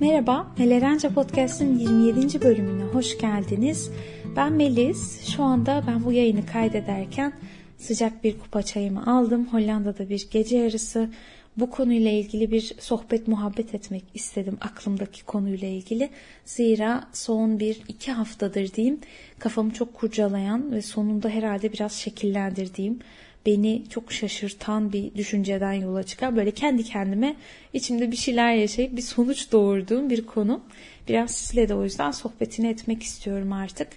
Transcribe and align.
Merhaba, 0.00 0.46
Melerence 0.58 1.08
Podcast'ın 1.08 1.78
27. 1.78 2.42
bölümüne 2.42 2.84
hoş 2.84 3.18
geldiniz. 3.18 3.90
Ben 4.36 4.52
Melis. 4.52 5.28
Şu 5.36 5.42
anda 5.42 5.84
ben 5.86 6.04
bu 6.04 6.12
yayını 6.12 6.46
kaydederken 6.46 7.32
sıcak 7.78 8.24
bir 8.24 8.38
kupa 8.38 8.62
çayımı 8.62 9.16
aldım. 9.16 9.46
Hollanda'da 9.46 10.08
bir 10.08 10.28
gece 10.30 10.58
yarısı. 10.58 11.10
Bu 11.56 11.70
konuyla 11.70 12.10
ilgili 12.10 12.50
bir 12.50 12.74
sohbet 12.78 13.28
muhabbet 13.28 13.74
etmek 13.74 14.04
istedim 14.14 14.58
aklımdaki 14.60 15.24
konuyla 15.24 15.68
ilgili. 15.68 16.10
Zira 16.44 17.04
son 17.12 17.60
bir 17.60 17.80
iki 17.88 18.12
haftadır 18.12 18.72
diyeyim 18.72 19.00
kafamı 19.38 19.72
çok 19.72 19.94
kurcalayan 19.94 20.72
ve 20.72 20.82
sonunda 20.82 21.28
herhalde 21.28 21.72
biraz 21.72 21.92
şekillendirdiğim 21.92 22.98
beni 23.46 23.82
çok 23.88 24.12
şaşırtan 24.12 24.92
bir 24.92 25.14
düşünceden 25.14 25.72
yola 25.72 26.02
çıkan 26.02 26.36
böyle 26.36 26.50
kendi 26.50 26.84
kendime 26.84 27.36
içimde 27.72 28.10
bir 28.10 28.16
şeyler 28.16 28.54
yaşayıp 28.54 28.96
bir 28.96 29.02
sonuç 29.02 29.52
doğurduğum 29.52 30.10
bir 30.10 30.26
konu. 30.26 30.60
Biraz 31.08 31.30
sizle 31.30 31.68
de 31.68 31.74
o 31.74 31.84
yüzden 31.84 32.10
sohbetini 32.10 32.68
etmek 32.68 33.02
istiyorum 33.02 33.52
artık. 33.52 33.88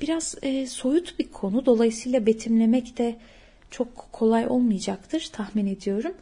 Biraz 0.00 0.34
soyut 0.68 1.18
bir 1.18 1.28
konu 1.28 1.66
dolayısıyla 1.66 2.26
betimlemek 2.26 2.98
de 2.98 3.16
çok 3.70 4.12
kolay 4.12 4.46
olmayacaktır 4.48 5.28
tahmin 5.32 5.66
ediyorum. 5.66 6.12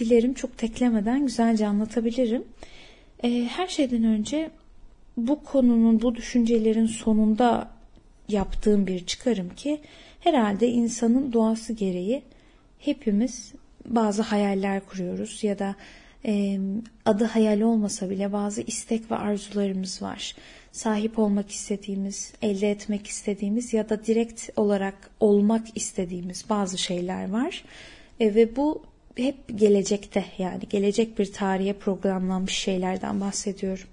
Dilerim 0.00 0.34
çok 0.34 0.58
teklemeden 0.58 1.26
güzelce 1.26 1.66
anlatabilirim. 1.66 2.44
Her 3.48 3.66
şeyden 3.66 4.04
önce 4.04 4.50
bu 5.16 5.44
konunun, 5.44 6.02
bu 6.02 6.14
düşüncelerin 6.14 6.86
sonunda 6.86 7.70
yaptığım 8.28 8.86
bir 8.86 9.06
çıkarım 9.06 9.54
ki 9.54 9.80
herhalde 10.24 10.68
insanın 10.68 11.32
doğası 11.32 11.72
gereği 11.72 12.22
hepimiz 12.78 13.52
bazı 13.86 14.22
hayaller 14.22 14.86
kuruyoruz 14.86 15.44
ya 15.44 15.58
da 15.58 15.74
e, 16.26 16.58
adı 17.04 17.24
hayal 17.24 17.60
olmasa 17.60 18.10
bile 18.10 18.32
bazı 18.32 18.62
istek 18.62 19.10
ve 19.10 19.16
arzularımız 19.16 20.02
var. 20.02 20.36
Sahip 20.72 21.18
olmak 21.18 21.50
istediğimiz, 21.50 22.32
elde 22.42 22.70
etmek 22.70 23.06
istediğimiz 23.06 23.72
ya 23.72 23.88
da 23.88 24.04
direkt 24.04 24.48
olarak 24.56 25.10
olmak 25.20 25.66
istediğimiz 25.74 26.44
bazı 26.50 26.78
şeyler 26.78 27.30
var. 27.30 27.64
E, 28.20 28.34
ve 28.34 28.56
bu 28.56 28.82
hep 29.16 29.36
gelecekte 29.54 30.24
yani 30.38 30.62
gelecek 30.70 31.18
bir 31.18 31.32
tarihe 31.32 31.72
programlanmış 31.72 32.54
şeylerden 32.54 33.20
bahsediyorum. 33.20 33.86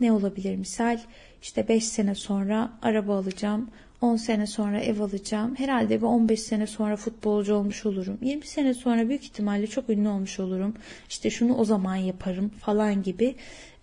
Ne 0.00 0.12
olabilir 0.12 0.56
misal? 0.56 1.00
İşte 1.42 1.68
5 1.68 1.84
sene 1.84 2.14
sonra 2.14 2.72
araba 2.82 3.18
alacağım, 3.18 3.70
10 4.04 4.16
sene 4.16 4.46
sonra 4.46 4.80
ev 4.80 5.00
alacağım. 5.00 5.54
Herhalde 5.56 5.98
bir 5.98 6.06
15 6.06 6.40
sene 6.40 6.66
sonra 6.66 6.96
futbolcu 6.96 7.54
olmuş 7.54 7.86
olurum. 7.86 8.18
20 8.22 8.46
sene 8.46 8.74
sonra 8.74 9.08
büyük 9.08 9.24
ihtimalle 9.24 9.66
çok 9.66 9.90
ünlü 9.90 10.08
olmuş 10.08 10.40
olurum. 10.40 10.74
İşte 11.08 11.30
şunu 11.30 11.56
o 11.56 11.64
zaman 11.64 11.96
yaparım 11.96 12.48
falan 12.48 13.02
gibi 13.02 13.34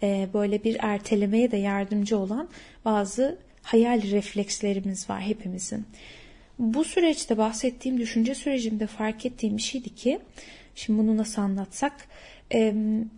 e, 0.03 0.27
böyle 0.33 0.63
bir 0.63 0.77
ertelemeye 0.79 1.51
de 1.51 1.57
yardımcı 1.57 2.17
olan 2.17 2.49
bazı 2.85 3.37
hayal 3.61 4.01
reflekslerimiz 4.01 5.09
var 5.09 5.21
hepimizin. 5.21 5.85
Bu 6.59 6.83
süreçte 6.83 7.37
bahsettiğim 7.37 7.97
düşünce 7.97 8.35
sürecimde 8.35 8.87
fark 8.87 9.25
ettiğim 9.25 9.57
bir 9.57 9.61
şeydi 9.61 9.95
ki 9.95 10.19
şimdi 10.75 10.99
bunu 10.99 11.17
nasıl 11.17 11.41
anlatsak 11.41 11.93
e, 12.53 12.73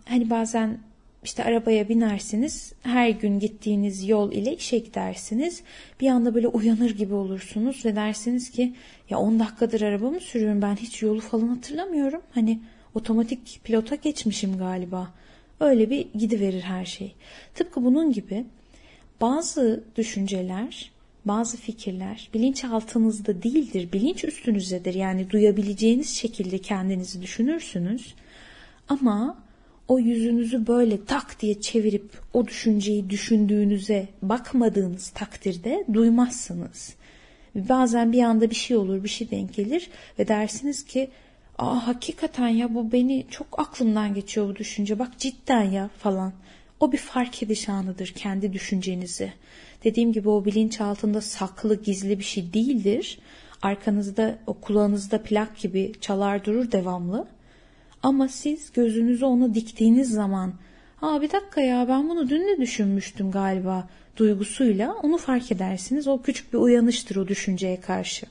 hani 0.08 0.30
bazen 0.30 0.78
işte 1.24 1.44
arabaya 1.44 1.88
binersiniz. 1.88 2.72
Her 2.82 3.08
gün 3.08 3.38
gittiğiniz 3.38 4.08
yol 4.08 4.32
ile 4.32 4.56
işe 4.56 4.78
gidersiniz. 4.78 5.62
Bir 6.00 6.08
anda 6.08 6.34
böyle 6.34 6.48
uyanır 6.48 6.90
gibi 6.90 7.14
olursunuz 7.14 7.84
ve 7.84 7.96
dersiniz 7.96 8.50
ki 8.50 8.74
ya 9.10 9.18
10 9.18 9.40
dakikadır 9.40 9.80
arabamı 9.80 10.20
sürüyorum 10.20 10.62
ben 10.62 10.76
hiç 10.76 11.02
yolu 11.02 11.20
falan 11.20 11.48
hatırlamıyorum. 11.48 12.22
Hani 12.30 12.60
otomatik 12.94 13.60
pilota 13.64 13.94
geçmişim 13.94 14.58
galiba. 14.58 15.14
Öyle 15.60 15.90
bir 15.90 16.06
gidiverir 16.14 16.62
her 16.62 16.84
şey. 16.84 17.14
Tıpkı 17.54 17.84
bunun 17.84 18.12
gibi 18.12 18.44
bazı 19.20 19.84
düşünceler, 19.96 20.92
bazı 21.24 21.56
fikirler 21.56 22.30
bilinçaltınızda 22.34 23.42
değildir, 23.42 23.88
bilinç 23.92 24.24
üstünüzdedir. 24.24 24.94
Yani 24.94 25.30
duyabileceğiniz 25.30 26.16
şekilde 26.16 26.58
kendinizi 26.58 27.22
düşünürsünüz. 27.22 28.14
Ama 28.88 29.43
o 29.88 29.98
yüzünüzü 29.98 30.66
böyle 30.66 31.04
tak 31.04 31.40
diye 31.40 31.60
çevirip 31.60 32.10
o 32.32 32.46
düşünceyi 32.46 33.10
düşündüğünüze 33.10 34.08
bakmadığınız 34.22 35.10
takdirde 35.10 35.84
duymazsınız. 35.92 36.94
Bazen 37.54 38.12
bir 38.12 38.22
anda 38.22 38.50
bir 38.50 38.54
şey 38.54 38.76
olur, 38.76 39.04
bir 39.04 39.08
şey 39.08 39.30
denk 39.30 39.54
gelir 39.54 39.90
ve 40.18 40.28
dersiniz 40.28 40.84
ki 40.84 41.10
Aa 41.58 41.86
hakikaten 41.86 42.48
ya 42.48 42.74
bu 42.74 42.92
beni 42.92 43.26
çok 43.30 43.60
aklımdan 43.60 44.14
geçiyor 44.14 44.48
bu 44.48 44.56
düşünce. 44.56 44.98
Bak 44.98 45.18
cidden 45.18 45.62
ya 45.62 45.90
falan. 45.98 46.32
O 46.80 46.92
bir 46.92 46.98
fark 46.98 47.42
ediş 47.42 47.68
anıdır 47.68 48.06
kendi 48.06 48.52
düşüncenizi. 48.52 49.32
Dediğim 49.84 50.12
gibi 50.12 50.28
o 50.28 50.44
bilinç 50.44 50.80
altında 50.80 51.20
saklı 51.20 51.82
gizli 51.82 52.18
bir 52.18 52.24
şey 52.24 52.52
değildir. 52.52 53.18
Arkanızda 53.62 54.38
o 54.46 54.54
kulağınızda 54.54 55.22
plak 55.22 55.56
gibi 55.58 55.92
çalar 56.00 56.44
durur 56.44 56.72
devamlı. 56.72 57.26
Ama 58.04 58.28
siz 58.28 58.72
gözünüzü 58.72 59.24
ona 59.24 59.54
diktiğiniz 59.54 60.10
zaman 60.10 60.54
Aa 61.02 61.22
bir 61.22 61.32
dakika 61.32 61.60
ya 61.60 61.88
ben 61.88 62.08
bunu 62.08 62.28
dün 62.28 62.48
de 62.48 62.60
düşünmüştüm 62.60 63.30
galiba 63.30 63.88
duygusuyla 64.16 64.94
onu 65.02 65.18
fark 65.18 65.52
edersiniz. 65.52 66.08
O 66.08 66.22
küçük 66.22 66.52
bir 66.52 66.58
uyanıştır 66.58 67.16
o 67.16 67.28
düşünceye 67.28 67.80
karşı. 67.80 68.26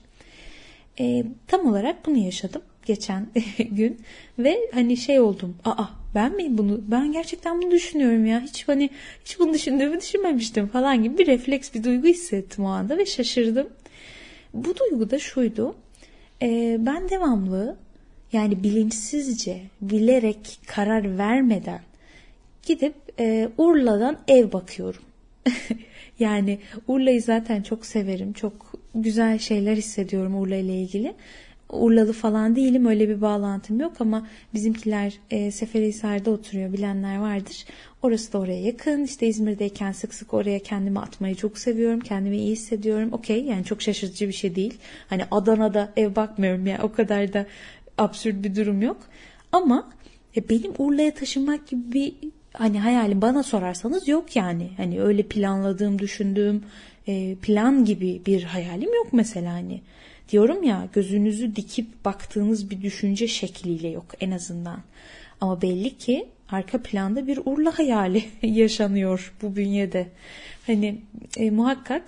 E, 1.00 1.26
tam 1.48 1.66
olarak 1.66 2.06
bunu 2.06 2.18
yaşadım 2.18 2.62
geçen 2.86 3.28
gün 3.72 4.02
ve 4.40 4.58
hani 4.74 4.98
şey 4.98 5.20
oldum. 5.20 5.58
Aa 5.66 5.86
ben 6.16 6.36
mi 6.36 6.58
bunu 6.58 6.82
ben 6.88 7.12
gerçekten 7.12 7.62
bunu 7.62 7.72
düşünüyorum 7.72 8.26
ya. 8.26 8.42
Hiç 8.42 8.68
hani 8.68 8.90
hiç 9.26 9.40
bunu 9.40 9.54
düşündüğümü 9.54 10.02
düşünmemiştim 10.02 10.68
falan 10.68 11.04
gibi 11.04 11.18
bir 11.18 11.28
refleks 11.28 11.74
bir 11.74 11.84
duygu 11.84 12.08
hissettim 12.08 12.66
o 12.66 12.68
anda 12.68 12.98
ve 12.98 13.06
şaşırdım. 13.06 13.68
Bu 14.54 14.74
duygu 14.78 15.10
da 15.10 15.20
şuydu. 15.20 15.76
E, 16.42 16.78
ben 16.80 17.10
devamlı 17.10 17.78
yani 18.34 18.64
bilinçsizce, 18.64 19.62
bilerek 19.82 20.60
karar 20.68 21.18
vermeden 21.18 21.82
gidip 22.66 22.96
e, 23.20 23.50
Urla'dan 23.58 24.18
ev 24.28 24.52
bakıyorum. 24.52 25.02
yani 26.20 26.60
Urla'yı 26.88 27.22
zaten 27.22 27.62
çok 27.62 27.86
severim. 27.86 28.34
Çok 28.34 28.74
güzel 28.96 29.40
şeyler 29.40 29.76
hissediyorum 29.76 30.42
Urla 30.42 30.56
ile 30.56 30.82
ilgili. 30.82 31.14
Urlalı 31.70 32.14
falan 32.14 32.56
değilim 32.56 32.86
öyle 32.86 33.10
bir 33.10 33.22
bağlantım 33.22 33.80
yok 33.80 33.94
ama 34.00 34.28
bizimkiler 34.54 35.14
e, 35.32 35.52
Seferihisar'da 35.52 36.32
oturuyor 36.32 36.74
bilenler 36.74 37.18
vardır. 37.18 37.66
Orası 38.02 38.34
da 38.34 38.38
oraya 38.38 38.62
yakın. 38.62 39.04
İşte 39.04 39.28
İzmir'deyken 39.28 39.92
sık 39.92 40.14
sık 40.14 40.34
oraya 40.34 40.60
kendimi 40.60 41.00
atmayı 41.00 41.36
çok 41.36 41.58
seviyorum. 41.58 42.00
Kendimi 42.00 42.38
iyi 42.38 42.52
hissediyorum. 42.52 43.10
Okey 43.12 43.44
yani 43.44 43.66
çok 43.66 43.82
şaşırtıcı 43.82 44.28
bir 44.28 44.34
şey 44.34 44.56
değil. 44.56 44.74
Hani 45.10 45.24
Adana'da 45.32 45.92
ev 45.98 46.16
bakmıyorum 46.16 46.68
ya 46.68 46.80
o 46.84 46.92
kadar 46.92 47.34
da 47.34 47.46
absürt 47.98 48.44
bir 48.44 48.56
durum 48.56 48.82
yok. 48.82 48.98
Ama 49.52 49.90
e, 50.38 50.50
benim 50.50 50.74
Urla'ya 50.78 51.14
taşınmak 51.14 51.68
gibi 51.68 51.94
bir 51.94 52.14
hani 52.54 52.80
hayalim 52.80 53.22
bana 53.22 53.44
sorarsanız 53.44 54.08
yok 54.08 54.36
yani. 54.36 54.70
Hani 54.78 55.02
öyle 55.02 55.24
planladığım, 55.24 56.00
düşündüğüm 56.00 56.64
e, 57.08 57.36
plan 57.36 57.86
gibi 57.86 58.22
bir 58.26 58.44
hayalim 58.44 58.94
yok 58.94 59.08
mesela 59.12 59.54
hani. 59.54 59.82
Diyorum 60.30 60.64
ya 60.64 60.88
gözünüzü 60.94 61.56
dikip 61.56 62.06
baktığınız 62.06 62.70
bir 62.70 62.82
düşünce 62.82 63.28
şekliyle 63.28 63.88
yok 63.88 64.06
en 64.20 64.32
azından. 64.32 64.80
Ama 65.42 65.62
belli 65.62 65.98
ki 65.98 66.26
arka 66.50 66.82
planda 66.82 67.28
bir 67.28 67.40
Urla 67.46 67.80
hayali 67.80 68.24
yaşanıyor 68.42 69.34
bu 69.42 69.56
bünyede. 69.56 70.08
Hani 70.68 71.02
e, 71.38 71.52
muhakkak 71.52 72.04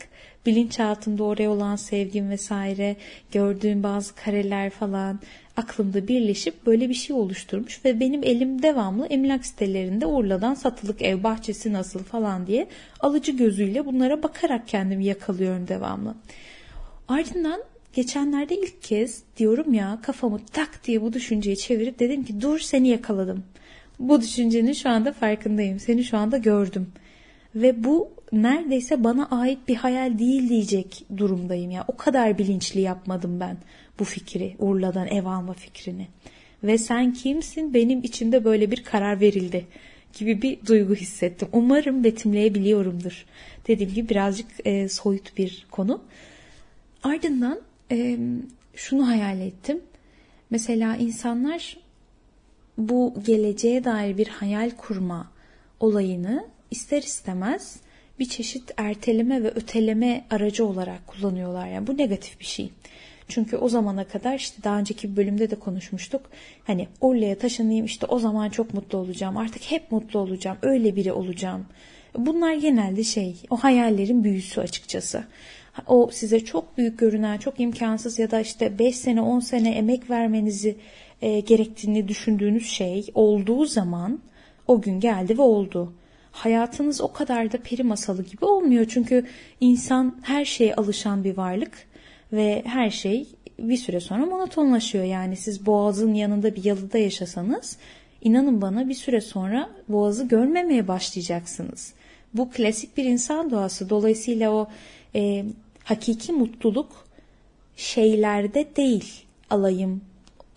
bilinçaltında 0.45 1.23
oraya 1.23 1.49
olan 1.49 1.75
sevgim 1.75 2.29
vesaire, 2.29 2.95
gördüğüm 3.31 3.83
bazı 3.83 4.15
kareler 4.15 4.69
falan 4.69 5.19
aklımda 5.57 6.07
birleşip 6.07 6.65
böyle 6.65 6.89
bir 6.89 6.93
şey 6.93 7.15
oluşturmuş 7.15 7.85
ve 7.85 7.99
benim 7.99 8.23
elim 8.23 8.61
devamlı 8.61 9.05
emlak 9.05 9.45
sitelerinde 9.45 10.05
Urla'dan 10.05 10.53
satılık 10.53 11.01
ev 11.01 11.23
bahçesi 11.23 11.73
nasıl 11.73 12.03
falan 12.03 12.47
diye 12.47 12.67
alıcı 12.99 13.31
gözüyle 13.31 13.85
bunlara 13.85 14.23
bakarak 14.23 14.67
kendimi 14.67 15.05
yakalıyorum 15.05 15.67
devamlı. 15.67 16.15
Ardından 17.07 17.61
geçenlerde 17.93 18.55
ilk 18.55 18.83
kez 18.83 19.23
diyorum 19.37 19.73
ya 19.73 19.99
kafamı 20.03 20.39
tak 20.53 20.81
diye 20.83 21.01
bu 21.01 21.13
düşünceyi 21.13 21.57
çevirip 21.57 21.99
dedim 21.99 22.23
ki 22.23 22.41
dur 22.41 22.59
seni 22.59 22.87
yakaladım. 22.87 23.43
Bu 23.99 24.21
düşüncenin 24.21 24.73
şu 24.73 24.89
anda 24.89 25.13
farkındayım. 25.13 25.79
Seni 25.79 26.03
şu 26.03 26.17
anda 26.17 26.37
gördüm. 26.37 26.91
Ve 27.55 27.83
bu 27.83 28.09
neredeyse 28.31 29.03
bana 29.03 29.27
ait 29.31 29.67
bir 29.67 29.75
hayal 29.75 30.19
değil 30.19 30.49
diyecek 30.49 31.05
durumdayım 31.17 31.71
ya. 31.71 31.85
O 31.87 31.97
kadar 31.97 32.37
bilinçli 32.37 32.81
yapmadım 32.81 33.39
ben 33.39 33.57
bu 33.99 34.03
fikri, 34.03 34.55
Urla'dan 34.59 35.07
ev 35.07 35.25
alma 35.25 35.53
fikrini. 35.53 36.07
Ve 36.63 36.77
sen 36.77 37.13
kimsin? 37.13 37.73
Benim 37.73 38.03
içimde 38.03 38.43
böyle 38.45 38.71
bir 38.71 38.83
karar 38.83 39.19
verildi 39.19 39.65
gibi 40.19 40.41
bir 40.41 40.65
duygu 40.65 40.95
hissettim. 40.95 41.47
Umarım 41.51 42.03
betimleyebiliyorumdur. 42.03 43.25
Dediğim 43.67 43.93
gibi 43.93 44.09
birazcık 44.09 44.47
e, 44.65 44.89
soyut 44.89 45.37
bir 45.37 45.67
konu. 45.71 46.01
Ardından 47.03 47.61
e, 47.91 48.17
şunu 48.75 49.07
hayal 49.07 49.41
ettim. 49.41 49.81
Mesela 50.49 50.95
insanlar 50.95 51.77
bu 52.77 53.13
geleceğe 53.25 53.83
dair 53.83 54.17
bir 54.17 54.27
hayal 54.27 54.69
kurma, 54.69 55.31
olayını 55.79 56.47
ister 56.71 57.01
istemez 57.01 57.79
bir 58.19 58.29
çeşit 58.29 58.71
erteleme 58.77 59.43
ve 59.43 59.51
öteleme 59.51 60.25
aracı 60.29 60.65
olarak 60.65 61.07
kullanıyorlar. 61.07 61.67
Yani 61.67 61.87
bu 61.87 61.97
negatif 61.97 62.39
bir 62.39 62.45
şey. 62.45 62.69
Çünkü 63.27 63.57
o 63.57 63.69
zamana 63.69 64.03
kadar 64.03 64.35
işte 64.35 64.63
daha 64.63 64.79
önceki 64.79 65.15
bölümde 65.15 65.51
de 65.51 65.55
konuşmuştuk. 65.55 66.21
Hani 66.63 66.87
Urla'ya 67.01 67.37
taşınayım 67.37 67.85
işte 67.85 68.05
o 68.05 68.19
zaman 68.19 68.49
çok 68.49 68.73
mutlu 68.73 68.97
olacağım. 68.97 69.37
Artık 69.37 69.63
hep 69.63 69.91
mutlu 69.91 70.19
olacağım. 70.19 70.57
Öyle 70.61 70.95
biri 70.95 71.13
olacağım. 71.13 71.65
Bunlar 72.17 72.53
genelde 72.53 73.03
şey 73.03 73.35
o 73.49 73.57
hayallerin 73.57 74.23
büyüsü 74.23 74.61
açıkçası. 74.61 75.23
O 75.87 76.09
size 76.11 76.39
çok 76.39 76.77
büyük 76.77 76.99
görünen, 76.99 77.37
çok 77.37 77.59
imkansız 77.59 78.19
ya 78.19 78.31
da 78.31 78.41
işte 78.41 78.79
5 78.79 78.95
sene 78.95 79.21
10 79.21 79.39
sene 79.39 79.69
emek 79.69 80.09
vermenizi 80.09 80.75
e, 81.21 81.39
gerektiğini 81.39 82.07
düşündüğünüz 82.07 82.67
şey 82.69 83.05
olduğu 83.13 83.65
zaman 83.65 84.19
o 84.67 84.81
gün 84.81 84.99
geldi 84.99 85.37
ve 85.37 85.41
oldu. 85.41 85.93
Hayatınız 86.35 87.01
o 87.01 87.13
kadar 87.13 87.51
da 87.51 87.57
peri 87.57 87.83
masalı 87.83 88.23
gibi 88.23 88.45
olmuyor. 88.45 88.85
Çünkü 88.89 89.25
insan 89.59 90.17
her 90.21 90.45
şeye 90.45 90.75
alışan 90.75 91.23
bir 91.23 91.37
varlık 91.37 91.87
ve 92.33 92.63
her 92.65 92.89
şey 92.89 93.27
bir 93.59 93.77
süre 93.77 93.99
sonra 93.99 94.25
monotonlaşıyor. 94.25 95.03
Yani 95.03 95.35
siz 95.35 95.65
boğazın 95.65 96.13
yanında 96.13 96.55
bir 96.55 96.63
yalıda 96.63 96.97
yaşasanız 96.97 97.77
inanın 98.21 98.61
bana 98.61 98.89
bir 98.89 98.93
süre 98.93 99.21
sonra 99.21 99.69
boğazı 99.89 100.27
görmemeye 100.27 100.87
başlayacaksınız. 100.87 101.93
Bu 102.33 102.49
klasik 102.49 102.97
bir 102.97 103.05
insan 103.05 103.51
doğası. 103.51 103.89
Dolayısıyla 103.89 104.51
o 104.51 104.67
e, 105.15 105.45
hakiki 105.83 106.31
mutluluk 106.31 107.07
şeylerde 107.75 108.75
değil. 108.75 109.25
Alayım, 109.49 110.01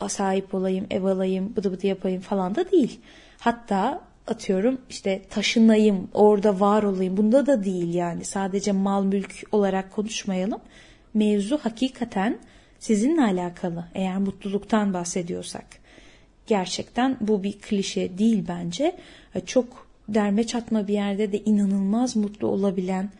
sahip 0.08 0.54
olayım, 0.54 0.86
ev 0.90 1.04
alayım, 1.04 1.56
bıdı 1.56 1.72
bıdı 1.72 1.86
yapayım 1.86 2.20
falan 2.20 2.54
da 2.54 2.70
değil. 2.70 3.00
Hatta 3.38 4.07
atıyorum 4.30 4.80
işte 4.90 5.22
taşınayım, 5.30 6.08
orada 6.14 6.60
var 6.60 6.82
olayım. 6.82 7.16
Bunda 7.16 7.46
da 7.46 7.64
değil 7.64 7.94
yani. 7.94 8.24
Sadece 8.24 8.72
mal 8.72 9.04
mülk 9.04 9.34
olarak 9.52 9.92
konuşmayalım. 9.92 10.60
Mevzu 11.14 11.58
hakikaten 11.58 12.38
sizinle 12.78 13.22
alakalı. 13.22 13.84
Eğer 13.94 14.18
mutluluktan 14.18 14.94
bahsediyorsak. 14.94 15.66
Gerçekten 16.46 17.16
bu 17.20 17.42
bir 17.42 17.58
klişe 17.58 18.18
değil 18.18 18.44
bence. 18.48 18.96
Çok 19.46 19.88
derme 20.08 20.46
çatma 20.46 20.88
bir 20.88 20.92
yerde 20.92 21.32
de 21.32 21.38
inanılmaz 21.38 22.16
mutlu 22.16 22.46
olabilen, 22.46 23.10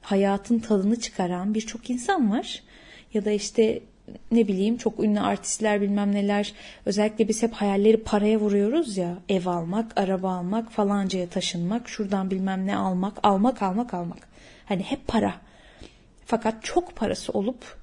hayatın 0.00 0.58
tadını 0.58 1.00
çıkaran 1.00 1.54
birçok 1.54 1.90
insan 1.90 2.30
var. 2.30 2.62
Ya 3.14 3.24
da 3.24 3.30
işte 3.30 3.80
ne 4.30 4.48
bileyim 4.48 4.76
çok 4.76 5.00
ünlü 5.00 5.20
artistler 5.20 5.80
bilmem 5.80 6.14
neler 6.14 6.52
özellikle 6.86 7.28
biz 7.28 7.42
hep 7.42 7.52
hayalleri 7.52 7.96
paraya 7.96 8.40
vuruyoruz 8.40 8.96
ya 8.96 9.18
ev 9.28 9.46
almak, 9.46 10.00
araba 10.00 10.32
almak, 10.32 10.72
falancaya 10.72 11.28
taşınmak, 11.28 11.88
şuradan 11.88 12.30
bilmem 12.30 12.66
ne 12.66 12.76
almak, 12.76 13.18
almak, 13.22 13.62
almak, 13.62 13.94
almak. 13.94 14.28
Hani 14.66 14.82
hep 14.82 15.06
para. 15.06 15.34
Fakat 16.26 16.64
çok 16.64 16.96
parası 16.96 17.32
olup 17.32 17.76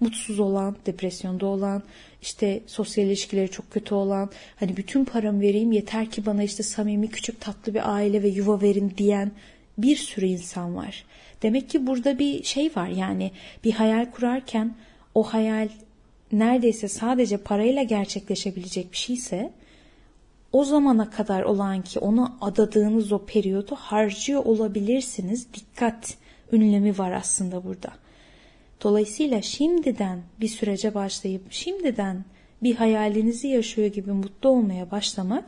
mutsuz 0.00 0.40
olan, 0.40 0.76
depresyonda 0.86 1.46
olan, 1.46 1.82
işte 2.22 2.60
sosyal 2.66 3.06
ilişkileri 3.06 3.50
çok 3.50 3.70
kötü 3.70 3.94
olan, 3.94 4.30
hani 4.56 4.76
bütün 4.76 5.04
paramı 5.04 5.40
vereyim 5.40 5.72
yeter 5.72 6.10
ki 6.10 6.26
bana 6.26 6.42
işte 6.42 6.62
samimi 6.62 7.10
küçük 7.10 7.40
tatlı 7.40 7.74
bir 7.74 7.94
aile 7.94 8.22
ve 8.22 8.28
yuva 8.28 8.60
verin 8.60 8.94
diyen 8.98 9.32
bir 9.78 9.96
sürü 9.96 10.26
insan 10.26 10.76
var. 10.76 11.04
Demek 11.42 11.70
ki 11.70 11.86
burada 11.86 12.18
bir 12.18 12.42
şey 12.42 12.70
var 12.76 12.88
yani 12.88 13.32
bir 13.64 13.72
hayal 13.72 14.10
kurarken 14.10 14.74
o 15.18 15.22
hayal 15.22 15.68
neredeyse 16.32 16.88
sadece 16.88 17.36
parayla 17.36 17.82
gerçekleşebilecek 17.82 18.92
bir 18.92 18.96
şeyse 18.96 19.52
o 20.52 20.64
zamana 20.64 21.10
kadar 21.10 21.42
olan 21.42 21.82
ki 21.82 21.98
ona 21.98 22.36
adadığınız 22.40 23.12
o 23.12 23.18
periyodu 23.18 23.74
harcıyor 23.74 24.44
olabilirsiniz. 24.44 25.46
Dikkat 25.54 26.14
ünlemi 26.52 26.98
var 26.98 27.12
aslında 27.12 27.64
burada. 27.64 27.92
Dolayısıyla 28.82 29.42
şimdiden 29.42 30.22
bir 30.40 30.48
sürece 30.48 30.94
başlayıp 30.94 31.42
şimdiden 31.50 32.24
bir 32.62 32.76
hayalinizi 32.76 33.48
yaşıyor 33.48 33.88
gibi 33.88 34.12
mutlu 34.12 34.48
olmaya 34.48 34.90
başlamak 34.90 35.44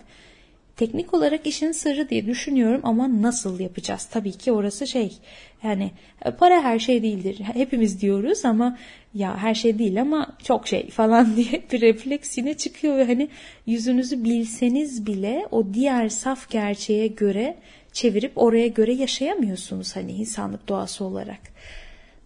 teknik 0.80 1.14
olarak 1.14 1.46
işin 1.46 1.72
sırrı 1.72 2.08
diye 2.08 2.26
düşünüyorum 2.26 2.80
ama 2.84 3.22
nasıl 3.22 3.60
yapacağız? 3.60 4.04
Tabii 4.04 4.32
ki 4.32 4.52
orası 4.52 4.86
şey 4.86 5.18
yani 5.62 5.90
e, 6.24 6.30
para 6.30 6.62
her 6.62 6.78
şey 6.78 7.02
değildir. 7.02 7.40
Hepimiz 7.40 8.00
diyoruz 8.00 8.44
ama 8.44 8.78
ya 9.14 9.36
her 9.36 9.54
şey 9.54 9.78
değil 9.78 10.00
ama 10.00 10.36
çok 10.44 10.68
şey 10.68 10.90
falan 10.90 11.36
diye 11.36 11.62
bir 11.72 11.80
refleks 11.80 12.38
yine 12.38 12.54
çıkıyor 12.54 12.98
ve 12.98 13.04
hani 13.04 13.28
yüzünüzü 13.66 14.24
bilseniz 14.24 15.06
bile 15.06 15.46
o 15.50 15.74
diğer 15.74 16.08
saf 16.08 16.50
gerçeğe 16.50 17.06
göre 17.06 17.56
çevirip 17.92 18.32
oraya 18.36 18.68
göre 18.68 18.92
yaşayamıyorsunuz 18.92 19.96
hani 19.96 20.12
insanlık 20.12 20.68
doğası 20.68 21.04
olarak. 21.04 21.40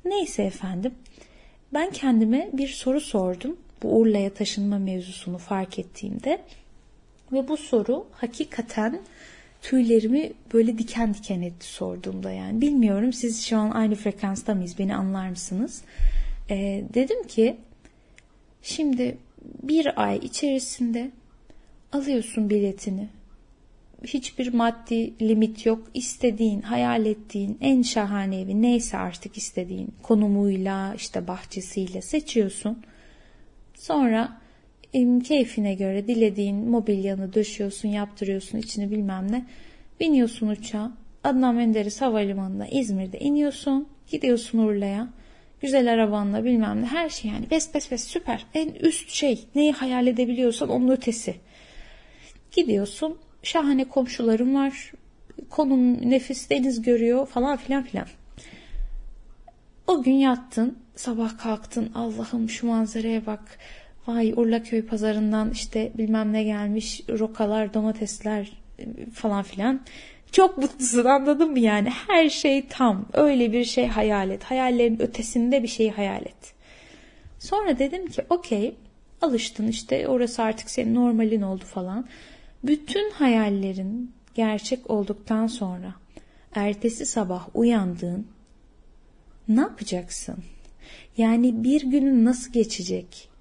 Neyse 0.04 0.42
efendim 0.42 0.94
ben 1.72 1.90
kendime 1.90 2.50
bir 2.52 2.68
soru 2.68 3.00
sordum 3.00 3.56
bu 3.82 3.98
Urla'ya 3.98 4.34
taşınma 4.34 4.78
mevzusunu 4.78 5.38
fark 5.38 5.78
ettiğimde 5.78 6.38
ve 7.32 7.48
bu 7.48 7.56
soru 7.56 8.06
hakikaten 8.12 9.00
tüylerimi 9.62 10.32
böyle 10.52 10.78
diken 10.78 11.14
diken 11.14 11.40
etti 11.40 11.66
sorduğumda 11.66 12.30
yani. 12.32 12.60
Bilmiyorum 12.60 13.12
siz 13.12 13.46
şu 13.46 13.56
an 13.56 13.70
aynı 13.70 13.94
frekansta 13.94 14.54
mıyız 14.54 14.78
beni 14.78 14.94
anlar 14.94 15.28
mısınız? 15.28 15.82
Ee, 16.50 16.84
dedim 16.94 17.26
ki 17.26 17.56
şimdi 18.62 19.18
bir 19.62 20.02
ay 20.02 20.16
içerisinde 20.16 21.10
alıyorsun 21.92 22.50
biletini. 22.50 23.08
Hiçbir 24.04 24.54
maddi 24.54 25.28
limit 25.28 25.66
yok. 25.66 25.86
İstediğin, 25.94 26.60
hayal 26.62 27.06
ettiğin 27.06 27.58
en 27.60 27.82
şahane 27.82 28.40
evi 28.40 28.62
neyse 28.62 28.96
artık 28.98 29.36
istediğin 29.36 29.94
konumuyla, 30.02 30.94
işte 30.94 31.28
bahçesiyle 31.28 32.02
seçiyorsun. 32.02 32.82
Sonra 33.74 34.40
keyfine 35.20 35.74
göre 35.74 36.06
dilediğin 36.06 36.56
mobilyanı 36.56 37.34
döşüyorsun, 37.34 37.88
yaptırıyorsun, 37.88 38.58
içini 38.58 38.90
bilmem 38.90 39.32
ne. 39.32 39.46
Biniyorsun 40.00 40.48
uçağa. 40.48 40.92
Adnan 41.24 41.54
Menderes 41.54 42.00
Havalimanı'nda 42.00 42.66
İzmir'de 42.66 43.18
iniyorsun. 43.18 43.88
Gidiyorsun 44.10 44.58
Urla'ya. 44.58 45.08
Güzel 45.60 45.92
arabanla 45.92 46.44
bilmem 46.44 46.82
ne 46.82 46.86
her 46.86 47.08
şey 47.08 47.30
yani 47.30 47.50
bes 47.50 47.74
bes 47.74 47.90
bes 47.90 48.04
süper. 48.04 48.46
En 48.54 48.68
üst 48.68 49.10
şey 49.10 49.44
neyi 49.54 49.72
hayal 49.72 50.06
edebiliyorsan 50.06 50.68
onun 50.68 50.88
ötesi. 50.88 51.34
Gidiyorsun 52.52 53.18
şahane 53.42 53.84
komşularım 53.84 54.54
var. 54.54 54.92
Konum 55.50 56.10
nefis 56.10 56.50
deniz 56.50 56.82
görüyor 56.82 57.26
falan 57.26 57.56
filan 57.56 57.82
filan. 57.82 58.06
O 59.86 60.02
gün 60.02 60.12
yattın 60.12 60.78
sabah 60.96 61.38
kalktın 61.38 61.92
Allah'ım 61.94 62.48
şu 62.48 62.66
manzaraya 62.66 63.26
bak 63.26 63.58
vay 64.06 64.32
Urlaköy 64.36 64.82
pazarından 64.82 65.50
işte 65.50 65.92
bilmem 65.94 66.32
ne 66.32 66.44
gelmiş 66.44 67.02
rokalar, 67.08 67.74
domatesler 67.74 68.52
e, 68.78 69.10
falan 69.14 69.42
filan. 69.42 69.80
Çok 70.32 70.58
mutlusun 70.58 71.04
anladın 71.04 71.50
mı 71.50 71.58
yani? 71.58 71.90
Her 71.90 72.28
şey 72.28 72.66
tam. 72.68 73.06
Öyle 73.12 73.52
bir 73.52 73.64
şey 73.64 73.86
hayal 73.86 74.30
et. 74.30 74.44
Hayallerin 74.44 75.02
ötesinde 75.02 75.62
bir 75.62 75.68
şey 75.68 75.90
hayal 75.90 76.22
et. 76.22 76.54
Sonra 77.38 77.78
dedim 77.78 78.06
ki 78.06 78.22
okey 78.30 78.74
alıştın 79.22 79.68
işte 79.68 80.08
orası 80.08 80.42
artık 80.42 80.70
senin 80.70 80.94
normalin 80.94 81.42
oldu 81.42 81.64
falan. 81.64 82.06
Bütün 82.64 83.10
hayallerin 83.10 84.12
gerçek 84.34 84.90
olduktan 84.90 85.46
sonra 85.46 85.94
ertesi 86.54 87.06
sabah 87.06 87.48
uyandığın 87.54 88.26
ne 89.48 89.60
yapacaksın? 89.60 90.36
Yani 91.16 91.64
bir 91.64 91.80
günün 91.80 92.24
nasıl 92.24 92.52
geçecek? 92.52 93.33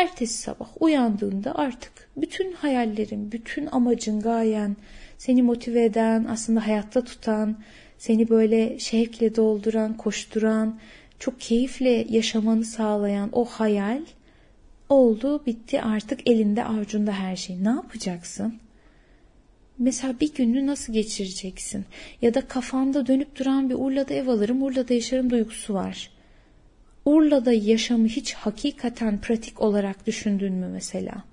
Ertesi 0.00 0.38
sabah 0.38 0.68
uyandığında 0.80 1.54
artık 1.54 1.92
bütün 2.16 2.52
hayallerin, 2.52 3.32
bütün 3.32 3.66
amacın, 3.66 4.20
gayen, 4.20 4.76
seni 5.18 5.42
motive 5.42 5.84
eden, 5.84 6.24
aslında 6.24 6.66
hayatta 6.66 7.04
tutan, 7.04 7.56
seni 7.98 8.28
böyle 8.28 8.78
şevkle 8.78 9.36
dolduran, 9.36 9.96
koşturan, 9.96 10.78
çok 11.18 11.40
keyifle 11.40 12.06
yaşamanı 12.08 12.64
sağlayan 12.64 13.28
o 13.32 13.44
hayal 13.44 14.00
oldu, 14.88 15.46
bitti 15.46 15.82
artık 15.82 16.30
elinde 16.30 16.64
avucunda 16.64 17.12
her 17.12 17.36
şey. 17.36 17.64
Ne 17.64 17.68
yapacaksın? 17.68 18.54
Mesela 19.78 20.20
bir 20.20 20.34
gününü 20.34 20.66
nasıl 20.66 20.92
geçireceksin? 20.92 21.84
Ya 22.22 22.34
da 22.34 22.48
kafanda 22.48 23.06
dönüp 23.06 23.38
duran 23.38 23.70
bir 23.70 23.74
Urla'da 23.74 24.14
ev 24.14 24.28
alırım, 24.28 24.62
Urla'da 24.62 24.94
yaşarım 24.94 25.30
duygusu 25.30 25.74
var. 25.74 26.10
Urla'da 27.10 27.52
yaşamı 27.52 28.06
hiç 28.06 28.34
hakikaten 28.34 29.20
pratik 29.20 29.62
olarak 29.62 30.06
düşündün 30.06 30.52
mü 30.52 30.68
mesela? 30.72 31.24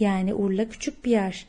Yani 0.00 0.34
Urla 0.34 0.68
küçük 0.68 1.04
bir 1.04 1.10
yer. 1.10 1.46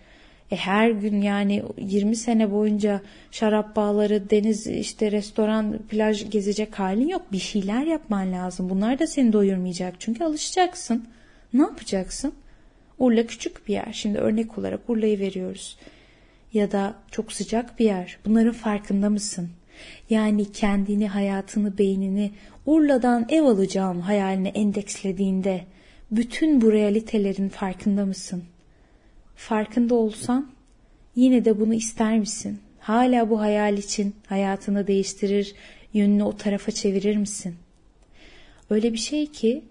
E 0.51 0.55
her 0.55 0.89
gün 0.89 1.21
yani 1.21 1.63
20 1.77 2.15
sene 2.15 2.51
boyunca 2.51 3.01
şarap 3.31 3.75
bağları, 3.75 4.29
deniz, 4.29 4.67
işte 4.67 5.11
restoran, 5.11 5.77
plaj 5.89 6.29
gezecek 6.29 6.79
halin 6.79 7.07
yok. 7.07 7.31
Bir 7.31 7.39
şeyler 7.39 7.83
yapman 7.83 8.31
lazım. 8.31 8.69
Bunlar 8.69 8.99
da 8.99 9.07
seni 9.07 9.33
doyurmayacak. 9.33 9.95
Çünkü 9.99 10.23
alışacaksın. 10.23 11.05
Ne 11.53 11.61
yapacaksın? 11.61 12.33
Urla 12.99 13.27
küçük 13.27 13.67
bir 13.67 13.73
yer. 13.73 13.89
Şimdi 13.93 14.17
örnek 14.17 14.57
olarak 14.57 14.89
Urla'yı 14.89 15.19
veriyoruz. 15.19 15.77
ya 16.53 16.71
da 16.71 16.95
çok 17.11 17.33
sıcak 17.33 17.79
bir 17.79 17.85
yer. 17.85 18.17
Bunların 18.25 18.53
farkında 18.53 19.09
mısın? 19.09 19.49
Yani 20.09 20.51
kendini, 20.51 21.07
hayatını, 21.07 21.77
beynini 21.77 22.31
Urla'dan 22.65 23.25
ev 23.29 23.43
alacağım 23.43 24.01
hayaline 24.01 24.49
endekslediğinde 24.49 25.65
bütün 26.11 26.61
bu 26.61 26.71
realitelerin 26.71 27.49
farkında 27.49 28.05
mısın? 28.05 28.43
Farkında 29.35 29.95
olsan 29.95 30.51
yine 31.15 31.45
de 31.45 31.59
bunu 31.59 31.73
ister 31.73 32.19
misin? 32.19 32.59
Hala 32.79 33.29
bu 33.29 33.39
hayal 33.39 33.77
için 33.77 34.15
hayatını 34.27 34.87
değiştirir, 34.87 35.55
yönünü 35.93 36.23
o 36.23 36.37
tarafa 36.37 36.71
çevirir 36.71 37.17
misin? 37.17 37.55
Öyle 38.69 38.93
bir 38.93 38.97
şey 38.97 39.27
ki 39.27 39.63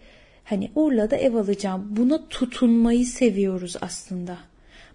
hani 0.45 0.71
Urla'da 0.75 1.17
ev 1.17 1.35
alacağım. 1.35 1.87
Buna 1.91 2.29
tutunmayı 2.29 3.07
seviyoruz 3.07 3.77
aslında. 3.81 4.39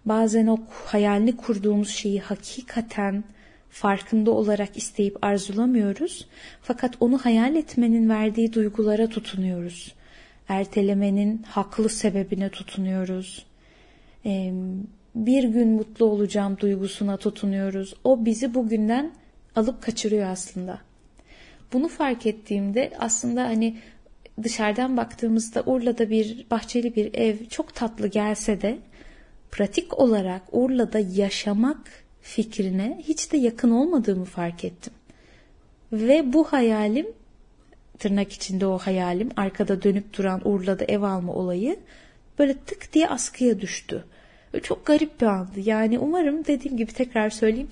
Bazen 0.05 0.47
o 0.47 0.59
hayalini 0.85 1.37
kurduğumuz 1.37 1.89
şeyi 1.89 2.19
hakikaten 2.19 3.23
farkında 3.75 4.31
olarak 4.31 4.77
isteyip 4.77 5.17
arzulamıyoruz. 5.21 6.27
Fakat 6.61 6.95
onu 6.99 7.17
hayal 7.17 7.55
etmenin 7.55 8.09
verdiği 8.09 8.53
duygulara 8.53 9.09
tutunuyoruz. 9.09 9.95
Ertelemenin 10.47 11.43
haklı 11.43 11.89
sebebine 11.89 12.49
tutunuyoruz. 12.49 13.45
Bir 15.15 15.43
gün 15.43 15.69
mutlu 15.69 16.05
olacağım 16.05 16.57
duygusuna 16.59 17.17
tutunuyoruz. 17.17 17.93
O 18.03 18.25
bizi 18.25 18.53
bugünden 18.53 19.11
alıp 19.55 19.81
kaçırıyor 19.81 20.27
aslında. 20.27 20.79
Bunu 21.73 21.87
fark 21.87 22.25
ettiğimde 22.25 22.91
aslında 22.99 23.43
hani 23.43 23.77
dışarıdan 24.43 24.97
baktığımızda 24.97 25.63
Urla'da 25.65 26.09
bir 26.09 26.45
bahçeli 26.51 26.95
bir 26.95 27.13
ev 27.13 27.45
çok 27.49 27.75
tatlı 27.75 28.07
gelse 28.07 28.61
de 28.61 28.77
pratik 29.51 29.99
olarak 29.99 30.41
Urla'da 30.51 30.99
yaşamak 30.99 32.04
fikrine 32.25 33.01
hiç 33.07 33.31
de 33.31 33.37
yakın 33.37 33.71
olmadığımı 33.71 34.25
fark 34.25 34.65
ettim. 34.65 34.93
Ve 35.91 36.33
bu 36.33 36.43
hayalim 36.43 37.07
tırnak 37.99 38.31
içinde 38.33 38.65
o 38.65 38.77
hayalim 38.77 39.29
arkada 39.37 39.83
dönüp 39.83 40.17
duran 40.17 40.41
Urla'da 40.45 40.85
ev 40.85 41.01
alma 41.01 41.33
olayı 41.33 41.79
böyle 42.39 42.53
tık 42.53 42.93
diye 42.93 43.07
askıya 43.07 43.61
düştü. 43.61 44.05
Çok 44.63 44.85
garip 44.85 45.21
bir 45.21 45.25
andı. 45.25 45.59
Yani 45.59 45.99
umarım 45.99 46.45
dediğim 46.45 46.77
gibi 46.77 46.93
tekrar 46.93 47.29
söyleyeyim 47.29 47.69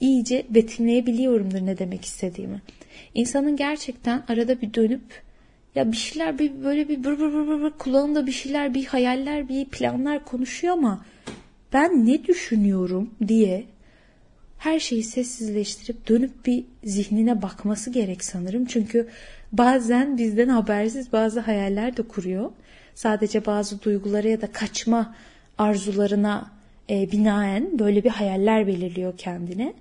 iyice 0.00 0.46
betimleyebiliyorumdur 0.50 1.66
ne 1.66 1.78
demek 1.78 2.04
istediğimi. 2.04 2.62
İnsanın 3.14 3.56
gerçekten 3.56 4.22
arada 4.28 4.60
bir 4.60 4.74
dönüp 4.74 5.22
ya 5.74 5.92
bir 5.92 5.96
şeyler 5.96 6.38
bir 6.38 6.64
böyle 6.64 6.88
bir 6.88 7.04
bır 7.04 7.18
bır 7.18 7.32
bır 7.32 7.46
bır, 7.48 7.62
bır 7.62 7.70
kulağında 7.70 8.26
bir 8.26 8.32
şeyler 8.32 8.74
bir 8.74 8.84
hayaller 8.84 9.48
bir 9.48 9.64
planlar 9.64 10.24
konuşuyor 10.24 10.74
ama 10.74 11.04
ben 11.72 12.06
ne 12.06 12.24
düşünüyorum 12.24 13.10
diye 13.28 13.64
her 14.62 14.78
şeyi 14.78 15.02
sessizleştirip 15.02 16.08
dönüp 16.08 16.46
bir 16.46 16.64
zihnine 16.84 17.42
bakması 17.42 17.90
gerek 17.90 18.24
sanırım. 18.24 18.64
Çünkü 18.64 19.08
bazen 19.52 20.18
bizden 20.18 20.48
habersiz 20.48 21.12
bazı 21.12 21.40
hayaller 21.40 21.96
de 21.96 22.02
kuruyor. 22.02 22.50
Sadece 22.94 23.46
bazı 23.46 23.82
duygulara 23.82 24.28
ya 24.28 24.40
da 24.40 24.52
kaçma 24.52 25.14
arzularına 25.58 26.50
e, 26.90 27.12
binaen 27.12 27.78
böyle 27.78 28.04
bir 28.04 28.10
hayaller 28.10 28.66
belirliyor 28.66 29.16
kendine. 29.18 29.74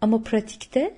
Ama 0.00 0.22
pratikte 0.22 0.94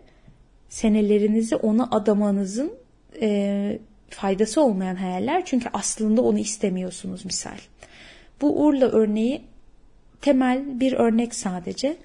senelerinizi 0.69 1.57
ona 1.57 1.88
adamanızın 1.90 2.73
e, 3.21 3.78
faydası 4.11 4.61
olmayan 4.61 4.97
hayaller. 4.97 5.45
Çünkü 5.45 5.69
aslında 5.73 6.23
onu 6.23 6.38
istemiyorsunuz 6.38 7.25
misal. 7.25 7.59
Bu 8.40 8.64
Urla 8.64 8.87
örneği 8.87 9.43
temel 10.21 10.81
bir 10.81 10.93
örnek 10.93 11.35
sadece. 11.35 11.97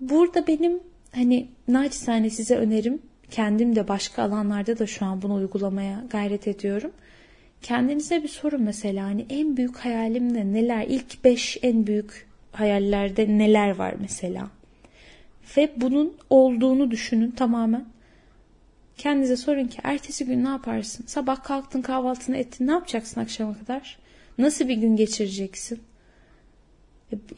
Burada 0.00 0.46
benim 0.46 0.80
hani 1.12 1.48
naçizane 1.68 2.30
size 2.30 2.56
önerim 2.56 3.02
kendim 3.30 3.76
de 3.76 3.88
başka 3.88 4.22
alanlarda 4.22 4.78
da 4.78 4.86
şu 4.86 5.04
an 5.04 5.22
bunu 5.22 5.34
uygulamaya 5.34 6.04
gayret 6.10 6.48
ediyorum. 6.48 6.92
Kendinize 7.62 8.22
bir 8.22 8.28
sorun 8.28 8.62
mesela 8.62 9.04
hani 9.04 9.26
en 9.30 9.56
büyük 9.56 9.76
hayalim 9.76 10.34
ne? 10.34 10.52
Neler? 10.52 10.86
İlk 10.88 11.24
beş 11.24 11.58
en 11.62 11.86
büyük 11.86 12.26
hayallerde 12.52 13.38
neler 13.38 13.76
var 13.76 13.94
mesela? 14.00 14.50
Ve 15.56 15.72
bunun 15.76 16.14
olduğunu 16.30 16.90
düşünün 16.90 17.30
tamamen. 17.30 17.84
Kendinize 18.96 19.36
sorun 19.36 19.66
ki 19.66 19.78
ertesi 19.84 20.24
gün 20.24 20.44
ne 20.44 20.48
yaparsın? 20.48 21.04
Sabah 21.06 21.44
kalktın 21.44 21.82
kahvaltını 21.82 22.36
ettin 22.36 22.66
ne 22.66 22.72
yapacaksın 22.72 23.20
akşama 23.20 23.58
kadar? 23.58 23.98
Nasıl 24.38 24.68
bir 24.68 24.76
gün 24.76 24.96
geçireceksin? 24.96 25.80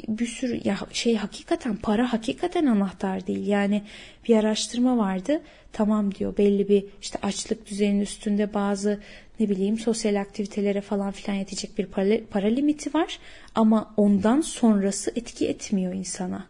Bir 0.08 0.26
sürü 0.26 0.60
ya 0.64 0.78
şey 0.92 1.16
hakikaten 1.16 1.76
para 1.76 2.12
hakikaten 2.12 2.66
anahtar 2.66 3.26
değil. 3.26 3.46
Yani 3.46 3.82
bir 4.28 4.36
araştırma 4.36 4.96
vardı. 4.96 5.42
Tamam 5.72 6.14
diyor 6.14 6.36
belli 6.36 6.68
bir 6.68 6.84
işte 7.02 7.18
açlık 7.22 7.70
düzeyinin 7.70 8.00
üstünde 8.00 8.54
bazı 8.54 9.00
ne 9.40 9.48
bileyim 9.48 9.78
sosyal 9.78 10.20
aktivitelere 10.20 10.80
falan 10.80 11.12
filan 11.12 11.36
yetecek 11.36 11.78
bir 11.78 11.86
para, 11.86 12.14
para 12.30 12.46
limiti 12.46 12.94
var. 12.94 13.18
Ama 13.54 13.94
ondan 13.96 14.40
sonrası 14.40 15.12
etki 15.16 15.48
etmiyor 15.48 15.92
insana. 15.92 16.46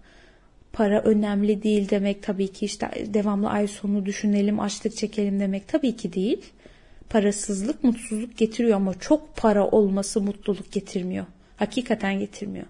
Para 0.73 1.03
önemli 1.03 1.63
değil 1.63 1.91
demek 1.91 2.23
tabii 2.23 2.49
ki 2.49 2.65
işte 2.65 2.91
devamlı 3.07 3.49
ay 3.49 3.67
sonu 3.67 4.07
düşünelim 4.07 4.61
açlık 4.61 4.97
çekelim 4.97 5.41
demek 5.41 5.69
tabii 5.69 5.97
ki 5.97 6.13
değil. 6.13 6.43
Parasızlık 7.09 7.85
mutsuzluk 7.85 8.37
getiriyor 8.37 8.77
ama 8.77 8.95
çok 8.95 9.37
para 9.37 9.67
olması 9.67 10.21
mutluluk 10.21 10.73
getirmiyor. 10.73 11.27
Hakikaten 11.57 12.19
getirmiyor 12.19 12.67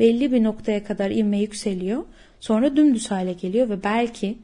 belli 0.00 0.32
bir 0.32 0.44
noktaya 0.44 0.84
kadar 0.84 1.10
inme 1.10 1.38
yükseliyor. 1.38 2.04
Sonra 2.40 2.76
dümdüz 2.76 3.10
hale 3.10 3.32
geliyor 3.32 3.68
ve 3.68 3.84
belki 3.84 4.38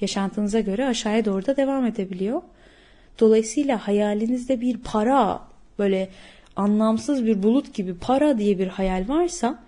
yaşantınıza 0.00 0.60
göre 0.60 0.86
aşağıya 0.86 1.24
doğru 1.24 1.46
da 1.46 1.56
devam 1.56 1.86
edebiliyor. 1.86 2.42
Dolayısıyla 3.20 3.88
hayalinizde 3.88 4.60
bir 4.60 4.76
para 4.76 5.42
böyle 5.78 6.08
anlamsız 6.56 7.26
bir 7.26 7.42
bulut 7.42 7.74
gibi 7.74 7.98
para 7.98 8.38
diye 8.38 8.58
bir 8.58 8.66
hayal 8.66 9.08
varsa 9.08 9.64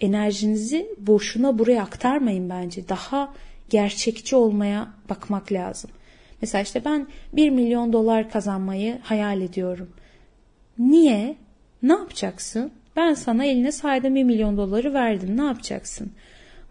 enerjinizi 0.00 0.86
boşuna 0.98 1.58
buraya 1.58 1.82
aktarmayın 1.82 2.50
bence. 2.50 2.88
Daha 2.88 3.34
gerçekçi 3.70 4.36
olmaya 4.36 4.88
bakmak 5.10 5.52
lazım. 5.52 5.90
Mesela 6.42 6.62
işte 6.62 6.84
ben 6.84 7.06
1 7.32 7.50
milyon 7.50 7.92
dolar 7.92 8.30
kazanmayı 8.30 8.98
hayal 9.02 9.40
ediyorum. 9.40 9.90
Niye? 10.78 11.36
Ne 11.82 11.92
yapacaksın? 11.92 12.72
Ben 12.96 13.14
sana 13.14 13.44
eline 13.44 13.72
sayda 13.72 14.14
bir 14.14 14.24
milyon 14.24 14.56
doları 14.56 14.94
verdim. 14.94 15.36
Ne 15.36 15.44
yapacaksın? 15.44 16.12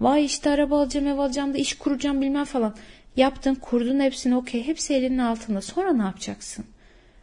Vay 0.01 0.25
işte 0.25 0.49
araba 0.49 0.79
alacağım, 0.79 1.07
ev 1.07 1.17
alacağım 1.17 1.53
da 1.53 1.57
iş 1.57 1.73
kuracağım 1.73 2.21
bilmem 2.21 2.45
falan. 2.45 2.75
Yaptın, 3.15 3.55
kurdun 3.55 3.99
hepsini 3.99 4.35
okey. 4.35 4.67
Hepsi 4.67 4.93
elinin 4.93 5.17
altında. 5.17 5.61
Sonra 5.61 5.93
ne 5.93 6.03
yapacaksın? 6.03 6.65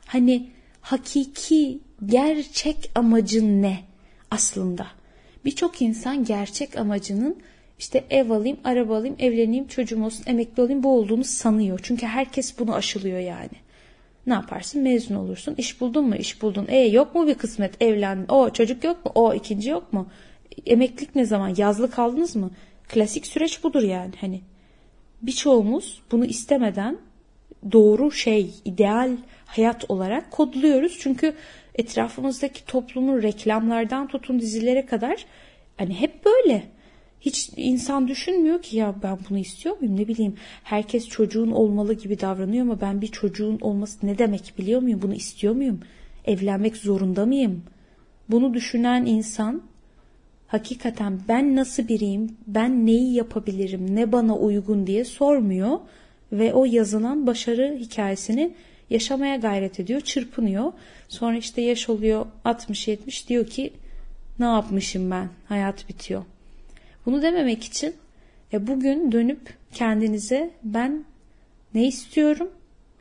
Hani 0.06 0.50
hakiki, 0.80 1.78
gerçek 2.06 2.90
amacın 2.94 3.62
ne 3.62 3.78
aslında? 4.30 4.86
Birçok 5.44 5.82
insan 5.82 6.24
gerçek 6.24 6.76
amacının 6.76 7.36
işte 7.78 8.04
ev 8.10 8.30
alayım, 8.30 8.58
araba 8.64 8.96
alayım, 8.96 9.16
evleneyim, 9.18 9.68
çocuğum 9.68 10.04
olsun, 10.04 10.24
emekli 10.26 10.62
olayım 10.62 10.82
bu 10.82 10.96
olduğunu 10.96 11.24
sanıyor. 11.24 11.80
Çünkü 11.82 12.06
herkes 12.06 12.58
bunu 12.58 12.74
aşılıyor 12.74 13.18
yani. 13.18 13.62
Ne 14.26 14.32
yaparsın? 14.32 14.82
Mezun 14.82 15.14
olursun. 15.14 15.54
İş 15.58 15.80
buldun 15.80 16.08
mu? 16.08 16.16
İş 16.16 16.42
buldun. 16.42 16.66
E 16.68 16.78
yok 16.78 17.14
mu 17.14 17.26
bir 17.26 17.34
kısmet? 17.34 17.82
Evlendin. 17.82 18.26
O 18.28 18.50
çocuk 18.50 18.84
yok 18.84 19.04
mu? 19.04 19.12
O 19.14 19.34
ikinci 19.34 19.70
yok 19.70 19.92
mu? 19.92 20.08
Emeklilik 20.66 21.14
ne 21.14 21.24
zaman? 21.24 21.54
Yazlık 21.56 21.92
kaldınız 21.92 22.36
mı? 22.36 22.50
Klasik 22.88 23.26
süreç 23.26 23.64
budur 23.64 23.82
yani. 23.82 24.12
Hani 24.20 24.40
birçoğumuz 25.22 26.02
bunu 26.12 26.24
istemeden 26.24 26.98
doğru 27.72 28.12
şey, 28.12 28.50
ideal 28.64 29.16
hayat 29.46 29.90
olarak 29.90 30.30
kodluyoruz. 30.30 30.98
Çünkü 31.00 31.34
etrafımızdaki 31.74 32.66
toplumun 32.66 33.22
reklamlardan 33.22 34.06
tutun 34.08 34.40
dizilere 34.40 34.86
kadar 34.86 35.26
hani 35.76 36.00
hep 36.00 36.24
böyle. 36.24 36.62
Hiç 37.22 37.50
insan 37.56 38.08
düşünmüyor 38.08 38.62
ki 38.62 38.76
ya 38.76 38.94
ben 39.02 39.18
bunu 39.30 39.38
istiyor 39.38 39.78
muyum 39.80 39.96
ne 39.96 40.08
bileyim. 40.08 40.34
Herkes 40.62 41.08
çocuğun 41.08 41.50
olmalı 41.50 41.94
gibi 41.94 42.20
davranıyor 42.20 42.64
ama 42.64 42.80
ben 42.80 43.00
bir 43.00 43.06
çocuğun 43.06 43.58
olması 43.60 44.06
ne 44.06 44.18
demek 44.18 44.54
biliyor 44.58 44.82
muyum? 44.82 45.02
Bunu 45.02 45.14
istiyor 45.14 45.54
muyum? 45.54 45.80
Evlenmek 46.24 46.76
zorunda 46.76 47.26
mıyım? 47.26 47.62
Bunu 48.28 48.54
düşünen 48.54 49.06
insan 49.06 49.62
hakikaten 50.46 51.20
ben 51.28 51.56
nasıl 51.56 51.88
biriyim, 51.88 52.36
ben 52.46 52.86
neyi 52.86 53.14
yapabilirim, 53.14 53.96
ne 53.96 54.12
bana 54.12 54.36
uygun 54.36 54.86
diye 54.86 55.04
sormuyor 55.04 55.78
ve 56.32 56.54
o 56.54 56.64
yazılan 56.64 57.26
başarı 57.26 57.76
hikayesini 57.80 58.54
yaşamaya 58.90 59.36
gayret 59.36 59.80
ediyor, 59.80 60.00
çırpınıyor. 60.00 60.72
Sonra 61.08 61.36
işte 61.36 61.62
yaş 61.62 61.88
oluyor 61.88 62.26
60-70 62.44 63.28
diyor 63.28 63.46
ki 63.46 63.72
ne 64.38 64.44
yapmışım 64.44 65.10
ben, 65.10 65.28
hayat 65.48 65.88
bitiyor. 65.88 66.22
Bunu 67.06 67.22
dememek 67.22 67.64
için 67.64 67.94
e, 68.52 68.66
bugün 68.66 69.12
dönüp 69.12 69.54
kendinize 69.72 70.50
ben 70.64 71.04
ne 71.74 71.86
istiyorum? 71.86 72.50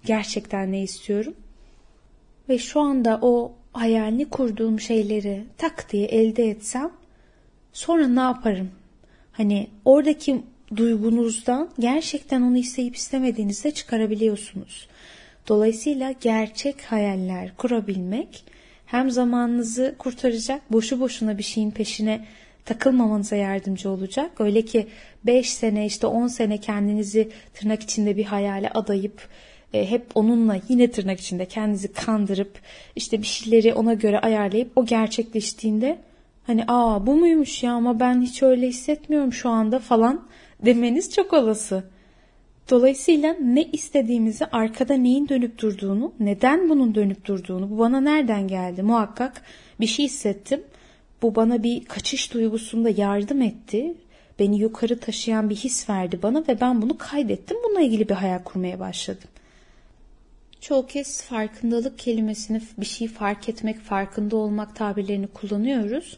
Gerçekten 0.06 0.72
ne 0.72 0.84
istiyorum? 0.84 1.36
Ve 2.50 2.58
şu 2.58 2.80
anda 2.80 3.20
o 3.22 3.54
hayalini 3.74 4.30
kurduğum 4.30 4.80
şeyleri 4.80 5.44
tak 5.58 5.92
diye 5.92 6.06
elde 6.06 6.50
etsem 6.50 6.92
sonra 7.74 8.08
ne 8.08 8.20
yaparım? 8.20 8.72
Hani 9.32 9.68
oradaki 9.86 10.42
duygunuzdan 10.76 11.70
gerçekten 11.80 12.42
onu 12.42 12.58
isteyip 12.58 12.96
istemediğinizde 12.96 13.72
çıkarabiliyorsunuz. 13.72 14.88
Dolayısıyla 15.48 16.12
gerçek 16.22 16.82
hayaller 16.82 17.58
kurabilmek 17.58 18.44
hem 18.86 19.12
zamanınızı 19.12 19.96
kurtaracak, 19.98 20.72
boşu 20.72 21.00
boşuna 21.00 21.38
bir 21.38 21.44
şeyin 21.44 21.72
peşine 21.72 22.26
takılmamanıza 22.66 23.36
yardımcı 23.36 23.90
olacak. 23.90 24.32
Öyle 24.42 24.62
ki 24.62 24.88
5 25.26 25.54
sene 25.54 25.86
işte 25.86 26.08
10 26.08 26.28
sene 26.28 26.58
kendinizi 26.58 27.30
tırnak 27.54 27.84
içinde 27.84 28.18
bir 28.18 28.26
hayale 28.26 28.70
adayıp 28.70 29.28
e, 29.74 29.90
hep 29.90 30.06
onunla 30.16 30.60
yine 30.70 30.92
tırnak 30.92 31.20
içinde 31.20 31.46
kendinizi 31.46 31.94
kandırıp 31.94 32.60
işte 32.96 33.22
bir 33.22 33.28
şeyleri 33.28 33.74
ona 33.74 33.94
göre 33.94 34.20
ayarlayıp 34.20 34.72
o 34.76 34.86
gerçekleştiğinde 34.86 36.00
hani 36.48 36.64
aa 36.68 37.08
bu 37.08 37.16
muymuş 37.16 37.64
ya 37.64 37.74
ama 37.74 38.00
ben 38.00 38.22
hiç 38.22 38.44
öyle 38.44 38.68
hissetmiyorum 38.68 39.34
şu 39.34 39.50
anda 39.50 39.80
falan 39.80 40.28
demeniz 40.66 41.14
çok 41.14 41.34
olası. 41.34 41.84
Dolayısıyla 42.70 43.36
ne 43.42 43.64
istediğimizi, 43.64 44.46
arkada 44.46 44.94
neyin 44.94 45.30
dönüp 45.30 45.60
durduğunu, 45.60 46.14
neden 46.20 46.70
bunun 46.70 46.96
dönüp 46.96 47.26
durduğunu, 47.26 47.70
bu 47.70 47.80
bana 47.80 48.02
nereden 48.02 48.48
geldi 48.48 48.84
muhakkak 48.84 49.42
bir 49.80 49.88
şey 49.88 50.06
hissettim. 50.06 50.64
Bu 51.22 51.36
bana 51.36 51.64
bir 51.64 51.86
kaçış 51.86 52.34
duygusunda 52.34 52.90
yardım 52.90 53.42
etti. 53.42 53.94
Beni 54.40 54.60
yukarı 54.60 55.00
taşıyan 55.00 55.50
bir 55.50 55.56
his 55.56 55.90
verdi 55.90 56.20
bana 56.24 56.44
ve 56.48 56.62
ben 56.62 56.82
bunu 56.82 56.98
kaydettim. 56.98 57.58
Bununla 57.64 57.82
ilgili 57.82 58.10
bir 58.10 58.14
hayal 58.14 58.40
kurmaya 58.40 58.80
başladım. 58.80 59.30
Çoğu 60.62 60.88
kez 60.88 61.22
farkındalık 61.22 62.00
kelimesini 62.00 62.62
bir 62.78 62.86
şey 62.86 63.08
fark 63.08 63.50
etmek, 63.50 63.80
farkında 63.80 64.36
olmak 64.36 64.76
tabirlerini 64.76 65.28
kullanıyoruz. 65.28 66.18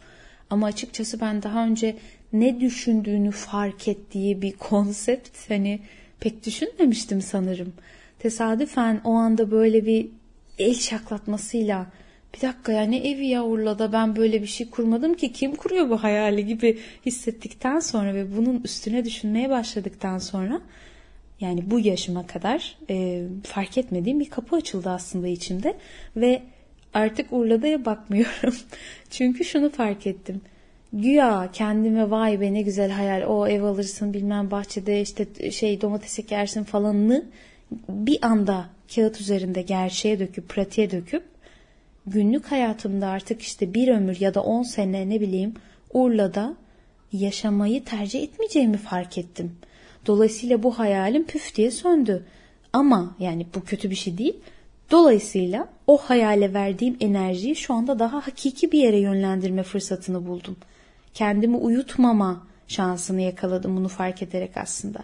Ama 0.50 0.66
açıkçası 0.66 1.22
ben 1.22 1.44
daha 1.44 1.66
önce 1.66 1.96
ne 2.34 2.60
düşündüğünü 2.60 3.32
fark 3.32 3.88
ettiği 3.88 4.42
bir 4.42 4.52
konsept 4.52 5.50
hani 5.50 5.80
pek 6.20 6.46
düşünmemiştim 6.46 7.22
sanırım. 7.22 7.74
Tesadüfen 8.20 9.02
o 9.04 9.12
anda 9.12 9.52
böyle 9.52 9.86
bir 9.86 10.08
el 10.60 10.74
şaklatmasıyla 10.74 11.88
bir 12.36 12.42
dakika 12.42 12.72
ya 12.72 12.84
ne 12.84 12.98
evi 12.98 13.28
ya 13.28 13.44
Urla'da 13.44 13.94
ben 13.94 14.16
böyle 14.16 14.42
bir 14.42 14.48
şey 14.48 14.70
kurmadım 14.70 15.14
ki 15.14 15.32
kim 15.32 15.56
kuruyor 15.56 15.90
bu 15.90 16.04
hayali 16.04 16.46
gibi 16.46 16.80
hissettikten 17.06 17.80
sonra 17.80 18.14
ve 18.14 18.38
bunun 18.38 18.62
üstüne 18.64 19.06
düşünmeye 19.06 19.50
başladıktan 19.50 20.18
sonra 20.18 20.62
yani 21.40 21.72
bu 21.72 21.80
yaşıma 21.80 22.28
kadar 22.28 22.78
e, 22.90 23.24
fark 23.44 23.78
etmediğim 23.78 24.20
bir 24.20 24.30
kapı 24.30 24.56
açıldı 24.56 24.90
aslında 24.90 25.28
içimde 25.28 25.78
ve 26.16 26.42
artık 26.94 27.34
Urla'da 27.34 27.86
bakmıyorum. 27.86 28.56
Çünkü 29.10 29.46
şunu 29.46 29.70
fark 29.70 30.08
ettim. 30.08 30.42
Güya 30.94 31.50
kendime 31.54 32.12
vay 32.12 32.42
be 32.42 32.54
ne 32.54 32.62
güzel 32.62 32.92
hayal 32.92 33.22
o 33.28 33.48
ev 33.48 33.64
alırsın 33.64 34.14
bilmem 34.14 34.52
bahçede 34.52 35.02
işte 35.02 35.52
şey 35.52 35.82
domates 35.82 36.20
ekersin 36.20 36.64
falanını 36.64 37.26
bir 37.90 38.26
anda 38.26 38.66
kağıt 38.96 39.22
üzerinde 39.22 39.62
gerçeğe 39.62 40.20
döküp 40.20 40.50
pratiğe 40.50 40.92
döküp 40.92 41.33
günlük 42.08 42.52
hayatımda 42.52 43.08
artık 43.08 43.42
işte 43.42 43.74
bir 43.74 43.88
ömür 43.88 44.20
ya 44.20 44.34
da 44.34 44.44
on 44.44 44.64
sene 44.64 45.10
ne 45.10 45.22
bileyim 45.22 45.54
Urla'da 45.94 46.56
yaşamayı 47.12 47.84
tercih 47.84 48.24
etmeyeceğimi 48.24 48.78
fark 48.78 49.18
ettim. 49.18 49.52
Dolayısıyla 50.06 50.64
bu 50.64 50.80
hayalim 50.80 51.24
püf 51.24 51.56
diye 51.56 51.72
söndü. 51.72 52.26
Ama 52.74 53.16
yani 53.20 53.48
bu 53.56 53.64
kötü 53.64 53.90
bir 53.90 53.96
şey 53.96 54.18
değil. 54.18 54.36
Dolayısıyla 54.92 55.68
o 55.88 55.98
hayale 55.98 56.54
verdiğim 56.54 56.98
enerjiyi 57.00 57.56
şu 57.56 57.74
anda 57.74 58.00
daha 58.00 58.28
hakiki 58.28 58.72
bir 58.72 58.80
yere 58.80 59.00
yönlendirme 59.00 59.64
fırsatını 59.64 60.28
buldum. 60.28 60.58
Kendimi 61.14 61.58
uyutmama 61.58 62.48
şansını 62.68 63.22
yakaladım 63.22 63.78
bunu 63.78 63.88
fark 63.88 64.22
ederek 64.22 64.58
aslında. 64.58 65.04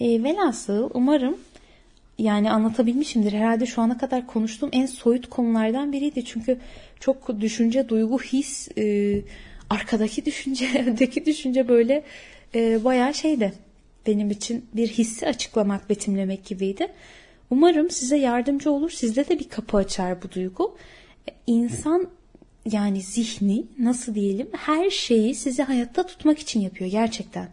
E, 0.00 0.22
velhasıl 0.22 0.90
umarım 0.94 1.36
yani 2.20 2.50
anlatabilmişimdir. 2.50 3.32
Herhalde 3.32 3.66
şu 3.66 3.82
ana 3.82 3.98
kadar 3.98 4.26
konuştuğum 4.26 4.68
en 4.72 4.86
soyut 4.86 5.30
konulardan 5.30 5.92
biriydi. 5.92 6.24
Çünkü 6.24 6.58
çok 7.00 7.40
düşünce, 7.40 7.88
duygu, 7.88 8.18
his, 8.20 8.68
e, 8.78 9.16
arkadaki 9.70 10.24
düşünce, 10.24 10.66
öndeki 10.86 11.26
düşünce 11.26 11.68
böyle 11.68 12.04
e, 12.54 12.84
bayağı 12.84 13.14
şeydi. 13.14 13.52
Benim 14.06 14.30
için 14.30 14.66
bir 14.74 14.88
hissi 14.88 15.26
açıklamak, 15.26 15.90
betimlemek 15.90 16.44
gibiydi. 16.44 16.88
Umarım 17.50 17.90
size 17.90 18.16
yardımcı 18.16 18.70
olur. 18.70 18.90
Sizde 18.90 19.28
de 19.28 19.38
bir 19.38 19.48
kapı 19.48 19.76
açar 19.76 20.22
bu 20.22 20.30
duygu. 20.32 20.76
İnsan 21.46 22.08
yani 22.72 23.00
zihni 23.00 23.64
nasıl 23.78 24.14
diyelim 24.14 24.48
her 24.52 24.90
şeyi 24.90 25.34
sizi 25.34 25.62
hayatta 25.62 26.06
tutmak 26.06 26.38
için 26.38 26.60
yapıyor 26.60 26.90
gerçekten. 26.90 27.48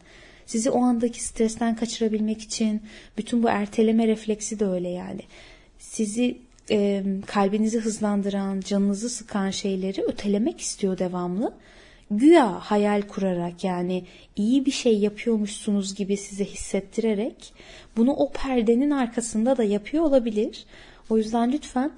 Sizi 0.48 0.70
o 0.70 0.82
andaki 0.82 1.24
stresten 1.24 1.76
kaçırabilmek 1.76 2.42
için 2.42 2.82
bütün 3.18 3.44
bu 3.44 3.50
erteleme 3.50 4.08
refleksi 4.08 4.60
de 4.60 4.66
öyle 4.66 4.90
yani. 4.90 5.22
Sizi 5.80 6.38
e, 6.72 7.04
kalbinizi 7.26 7.80
hızlandıran, 7.80 8.60
canınızı 8.60 9.10
sıkan 9.10 9.50
şeyleri 9.50 10.02
ötelemek 10.02 10.62
istiyor 10.62 10.98
devamlı. 10.98 11.54
Güya 12.12 12.60
hayal 12.60 13.02
kurarak 13.02 13.64
yani 13.64 14.04
iyi 14.36 14.66
bir 14.66 14.72
şey 14.72 15.00
yapıyormuşsunuz 15.00 15.96
gibi 15.96 16.18
size 16.18 16.46
hissettirerek 16.46 17.54
bunu 17.98 18.12
o 18.12 18.32
perdenin 18.32 18.92
arkasında 18.92 19.58
da 19.58 19.64
yapıyor 19.64 20.04
olabilir. 20.04 20.66
O 21.10 21.18
yüzden 21.18 21.52
lütfen 21.52 21.92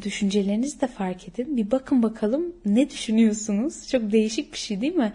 düşüncelerinizi 0.00 0.80
de 0.80 0.86
fark 0.86 1.28
edin. 1.28 1.56
Bir 1.56 1.70
bakın 1.70 2.02
bakalım 2.02 2.52
ne 2.66 2.90
düşünüyorsunuz? 2.90 3.88
Çok 3.88 4.12
değişik 4.12 4.52
bir 4.52 4.58
şey 4.58 4.80
değil 4.80 4.94
mi? 4.94 5.12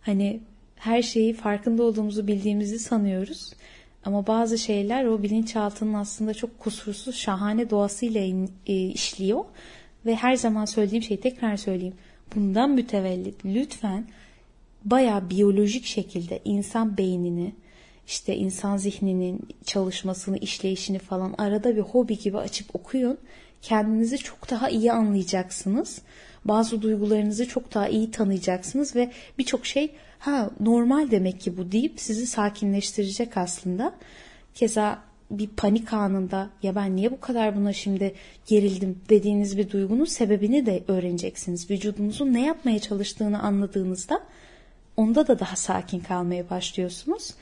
Hani 0.00 0.40
her 0.76 1.02
şeyi 1.02 1.34
farkında 1.34 1.82
olduğumuzu 1.82 2.26
bildiğimizi 2.26 2.78
sanıyoruz. 2.78 3.52
Ama 4.04 4.26
bazı 4.26 4.58
şeyler 4.58 5.04
o 5.04 5.22
bilinçaltının 5.22 5.94
aslında 5.94 6.34
çok 6.34 6.58
kusursuz, 6.58 7.16
şahane 7.16 7.70
doğasıyla 7.70 8.48
e, 8.66 8.74
işliyor. 8.74 9.44
Ve 10.06 10.14
her 10.14 10.36
zaman 10.36 10.64
söylediğim 10.64 11.02
şeyi 11.02 11.20
tekrar 11.20 11.56
söyleyeyim. 11.56 11.94
Bundan 12.34 12.70
mütevellit 12.70 13.44
lütfen 13.44 14.06
baya 14.84 15.30
biyolojik 15.30 15.84
şekilde 15.84 16.40
insan 16.44 16.96
beynini, 16.96 17.52
işte 18.06 18.36
insan 18.36 18.76
zihninin 18.76 19.40
çalışmasını, 19.64 20.38
işleyişini 20.38 20.98
falan 20.98 21.34
arada 21.38 21.76
bir 21.76 21.80
hobi 21.80 22.18
gibi 22.18 22.38
açıp 22.38 22.76
okuyun. 22.76 23.18
Kendinizi 23.62 24.18
çok 24.18 24.50
daha 24.50 24.68
iyi 24.68 24.92
anlayacaksınız. 24.92 26.02
Bazı 26.44 26.82
duygularınızı 26.82 27.48
çok 27.48 27.74
daha 27.74 27.88
iyi 27.88 28.10
tanıyacaksınız 28.10 28.96
ve 28.96 29.10
birçok 29.38 29.66
şey 29.66 29.92
ha 30.18 30.50
normal 30.60 31.10
demek 31.10 31.40
ki 31.40 31.56
bu 31.56 31.72
deyip 31.72 32.00
sizi 32.00 32.26
sakinleştirecek 32.26 33.36
aslında. 33.36 33.94
Keza 34.54 35.02
bir 35.30 35.48
panik 35.48 35.92
anında 35.92 36.50
ya 36.62 36.74
ben 36.74 36.96
niye 36.96 37.10
bu 37.10 37.20
kadar 37.20 37.56
buna 37.56 37.72
şimdi 37.72 38.14
gerildim 38.46 39.00
dediğiniz 39.08 39.58
bir 39.58 39.70
duygunun 39.70 40.04
sebebini 40.04 40.66
de 40.66 40.82
öğreneceksiniz. 40.88 41.70
Vücudunuzun 41.70 42.32
ne 42.32 42.46
yapmaya 42.46 42.78
çalıştığını 42.78 43.42
anladığınızda 43.42 44.22
onda 44.96 45.26
da 45.26 45.38
daha 45.38 45.56
sakin 45.56 46.00
kalmaya 46.00 46.50
başlıyorsunuz. 46.50 47.34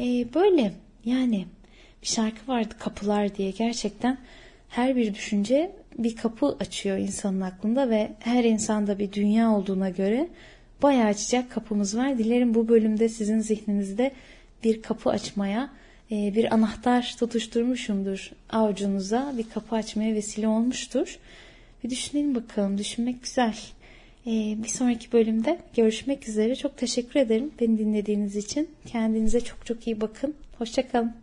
Ee, 0.00 0.34
böyle 0.34 0.72
yani 1.04 1.46
bir 2.02 2.06
şarkı 2.06 2.48
vardı 2.48 2.74
kapılar 2.78 3.34
diye 3.34 3.50
gerçekten 3.50 4.18
her 4.68 4.96
bir 4.96 5.14
düşünce 5.14 5.76
bir 5.98 6.16
kapı 6.16 6.56
açıyor 6.60 6.98
insanın 6.98 7.40
aklında 7.40 7.90
ve 7.90 8.12
her 8.18 8.44
insanda 8.44 8.98
bir 8.98 9.12
dünya 9.12 9.50
olduğuna 9.50 9.90
göre 9.90 10.28
bayağı 10.82 11.06
açacak 11.06 11.50
kapımız 11.50 11.96
var. 11.96 12.18
Dilerim 12.18 12.54
bu 12.54 12.68
bölümde 12.68 13.08
sizin 13.08 13.40
zihninizde 13.40 14.12
bir 14.64 14.82
kapı 14.82 15.10
açmaya, 15.10 15.70
e, 16.10 16.34
bir 16.34 16.54
anahtar 16.54 17.14
tutuşturmuşumdur 17.18 18.30
avucunuza, 18.50 19.34
bir 19.38 19.50
kapı 19.54 19.76
açmaya 19.76 20.14
vesile 20.14 20.48
olmuştur. 20.48 21.18
Bir 21.84 21.90
düşünelim 21.90 22.34
bakalım, 22.34 22.78
düşünmek 22.78 23.22
güzel. 23.22 23.56
E, 24.26 24.30
bir 24.62 24.68
sonraki 24.68 25.12
bölümde 25.12 25.58
görüşmek 25.76 26.28
üzere. 26.28 26.56
Çok 26.56 26.76
teşekkür 26.76 27.20
ederim 27.20 27.50
beni 27.60 27.78
dinlediğiniz 27.78 28.36
için. 28.36 28.68
Kendinize 28.86 29.40
çok 29.40 29.66
çok 29.66 29.86
iyi 29.86 30.00
bakın. 30.00 30.34
Hoşçakalın. 30.58 31.21